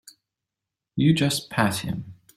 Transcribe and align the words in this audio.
You 0.95 1.13
just 1.13 1.51
pat 1.51 1.81
him. 1.85 2.15